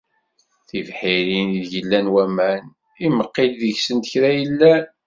[0.67, 2.63] Tibḥirin ideg llan waman,
[3.05, 4.83] imeqqi-d deg-sent kra yellan